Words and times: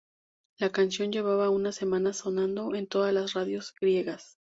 La 0.57 0.71
canción 0.71 1.11
llevaba 1.11 1.51
una 1.51 1.71
semana 1.71 2.11
sonando 2.13 2.73
en 2.73 2.87
todas 2.87 3.13
las 3.13 3.33
radios 3.33 3.71
griegas. 3.79 4.39